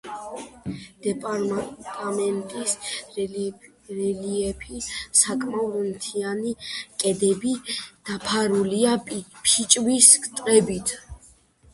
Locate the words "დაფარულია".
8.11-8.99